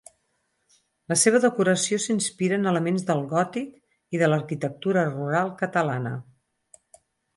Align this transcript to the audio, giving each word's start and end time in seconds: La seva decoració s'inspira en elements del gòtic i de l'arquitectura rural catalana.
La 1.11 1.17
seva 1.23 1.41
decoració 1.43 1.99
s'inspira 2.05 2.57
en 2.61 2.65
elements 2.71 3.05
del 3.09 3.21
gòtic 3.35 3.69
i 4.17 4.23
de 4.23 4.31
l'arquitectura 4.33 5.05
rural 5.11 5.53
catalana. 5.61 6.15